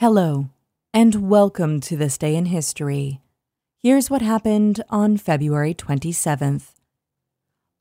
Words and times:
Hello, 0.00 0.48
and 0.94 1.28
welcome 1.28 1.78
to 1.80 1.94
this 1.94 2.16
day 2.16 2.34
in 2.34 2.46
history. 2.46 3.20
Here's 3.82 4.08
what 4.08 4.22
happened 4.22 4.82
on 4.88 5.18
February 5.18 5.74
27th. 5.74 6.70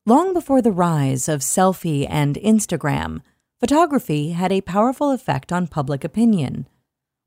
Long 0.06 0.34
before 0.34 0.62
the 0.62 0.74
rise 0.74 1.30
of 1.30 1.40
selfie 1.40 2.06
and 2.10 2.36
Instagram, 2.36 3.22
photography 3.62 4.32
had 4.32 4.52
a 4.52 4.60
powerful 4.60 5.12
effect 5.12 5.54
on 5.54 5.68
public 5.68 6.04
opinion. 6.04 6.68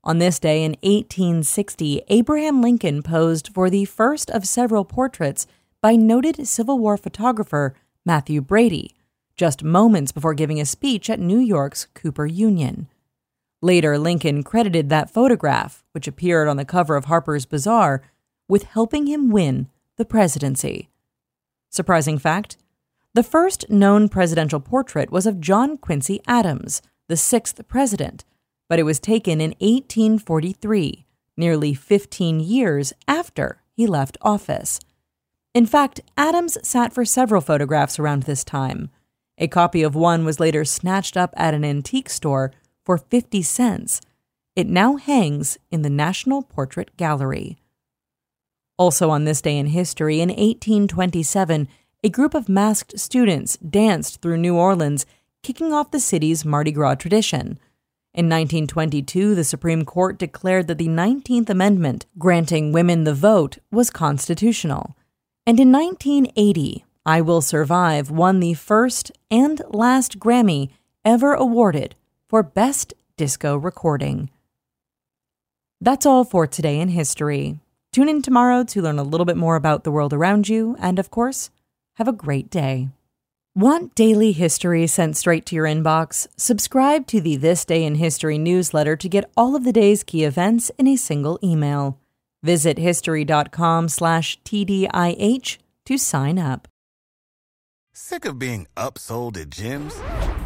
On 0.03 0.19
this 0.19 0.37
day 0.37 0.63
in 0.63 0.73
1860, 0.83 2.03
Abraham 2.09 2.61
Lincoln 2.61 3.01
posed 3.01 3.49
for 3.51 3.71
the 3.71 3.85
first 3.85 4.29
of 4.29 4.47
several 4.47 4.85
portraits 4.85 5.47
by 5.81 5.95
noted 5.95 6.47
Civil 6.47 6.77
War 6.77 6.97
photographer 6.97 7.73
Mathew 8.05 8.41
Brady, 8.41 8.93
just 9.35 9.63
moments 9.63 10.11
before 10.11 10.35
giving 10.35 10.61
a 10.61 10.67
speech 10.67 11.09
at 11.09 11.19
New 11.19 11.39
York's 11.39 11.87
Cooper 11.95 12.27
Union. 12.27 12.89
Later, 13.63 13.97
Lincoln 13.97 14.43
credited 14.43 14.89
that 14.89 15.09
photograph, 15.09 15.85
which 15.93 16.05
appeared 16.05 16.49
on 16.49 16.57
the 16.57 16.65
cover 16.65 16.97
of 16.97 17.05
Harper's 17.05 17.45
Bazaar, 17.45 18.01
with 18.49 18.63
helping 18.63 19.07
him 19.07 19.29
win 19.29 19.69
the 19.95 20.03
presidency. 20.03 20.89
Surprising 21.69 22.17
fact 22.17 22.57
the 23.13 23.23
first 23.23 23.69
known 23.69 24.09
presidential 24.09 24.59
portrait 24.59 25.11
was 25.11 25.25
of 25.25 25.39
John 25.39 25.77
Quincy 25.77 26.19
Adams, 26.27 26.81
the 27.07 27.15
sixth 27.15 27.65
president, 27.69 28.25
but 28.67 28.79
it 28.79 28.83
was 28.83 28.99
taken 28.99 29.39
in 29.39 29.51
1843, 29.61 31.05
nearly 31.37 31.73
15 31.73 32.41
years 32.41 32.91
after 33.07 33.61
he 33.71 33.87
left 33.87 34.17
office. 34.21 34.81
In 35.53 35.65
fact, 35.65 36.01
Adams 36.17 36.57
sat 36.67 36.91
for 36.91 37.05
several 37.05 37.39
photographs 37.39 37.97
around 37.97 38.23
this 38.23 38.43
time. 38.43 38.89
A 39.37 39.47
copy 39.47 39.83
of 39.83 39.95
one 39.95 40.25
was 40.25 40.41
later 40.41 40.65
snatched 40.65 41.15
up 41.15 41.33
at 41.37 41.53
an 41.53 41.63
antique 41.63 42.09
store 42.09 42.51
for 42.85 42.97
50 42.97 43.41
cents. 43.41 44.01
It 44.55 44.67
now 44.67 44.97
hangs 44.97 45.57
in 45.71 45.81
the 45.81 45.89
National 45.89 46.43
Portrait 46.43 46.95
Gallery. 46.97 47.57
Also, 48.77 49.09
on 49.09 49.25
this 49.25 49.41
day 49.41 49.57
in 49.57 49.67
history, 49.67 50.19
in 50.19 50.29
1827, 50.29 51.67
a 52.03 52.09
group 52.09 52.33
of 52.33 52.49
masked 52.49 52.99
students 52.99 53.57
danced 53.57 54.21
through 54.21 54.37
New 54.37 54.55
Orleans, 54.55 55.05
kicking 55.41 55.71
off 55.71 55.91
the 55.91 55.99
city's 55.99 56.43
Mardi 56.43 56.71
Gras 56.71 56.95
tradition. 56.95 57.59
In 58.13 58.29
1922, 58.29 59.33
the 59.33 59.43
Supreme 59.43 59.85
Court 59.85 60.19
declared 60.19 60.67
that 60.67 60.77
the 60.77 60.87
19th 60.87 61.49
Amendment, 61.49 62.05
granting 62.17 62.71
women 62.71 63.05
the 63.05 63.13
vote, 63.13 63.57
was 63.71 63.89
constitutional. 63.89 64.95
And 65.47 65.59
in 65.59 65.71
1980, 65.71 66.85
I 67.05 67.21
Will 67.21 67.41
Survive 67.41 68.11
won 68.11 68.39
the 68.39 68.53
first 68.53 69.11
and 69.31 69.61
last 69.69 70.19
Grammy 70.19 70.69
ever 71.03 71.33
awarded 71.33 71.95
for 72.33 72.41
Best 72.41 72.95
Disco 73.15 73.55
Recording. 73.55 74.31
That's 75.79 76.07
all 76.07 76.23
for 76.23 76.47
today 76.47 76.79
in 76.79 76.89
history. 76.89 77.59
Tune 77.91 78.09
in 78.09 78.23
tomorrow 78.23 78.63
to 78.63 78.81
learn 78.81 78.97
a 78.97 79.03
little 79.03 79.25
bit 79.25 79.37
more 79.37 79.55
about 79.55 79.83
the 79.83 79.91
world 79.91 80.13
around 80.13 80.49
you, 80.49 80.75
and 80.79 80.97
of 80.97 81.11
course, 81.11 81.51
have 81.97 82.07
a 82.07 82.11
great 82.11 82.49
day. 82.49 82.89
Want 83.53 83.93
daily 83.93 84.31
history 84.31 84.87
sent 84.87 85.15
straight 85.15 85.45
to 85.45 85.55
your 85.55 85.65
inbox? 85.65 86.25
Subscribe 86.35 87.05
to 87.05 87.21
the 87.21 87.35
This 87.35 87.65
Day 87.65 87.83
in 87.83 87.93
History 87.93 88.39
newsletter 88.39 88.95
to 88.95 89.07
get 89.07 89.29
all 89.37 89.55
of 89.55 89.63
the 89.63 89.71
day's 89.71 90.03
key 90.03 90.23
events 90.23 90.71
in 90.79 90.87
a 90.87 90.95
single 90.95 91.37
email. 91.43 91.99
Visit 92.41 92.79
history.com/tdih 92.79 95.57
to 95.85 95.97
sign 95.99 96.39
up. 96.39 96.67
Sick 97.93 98.25
of 98.25 98.39
being 98.39 98.65
upsold 98.75 99.37
at 99.37 99.51
gyms? 99.51 99.93